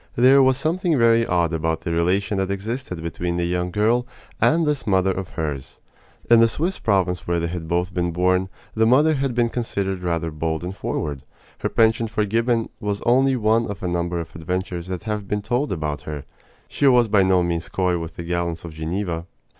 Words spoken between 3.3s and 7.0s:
the young girl and this mother of hers. In the Swiss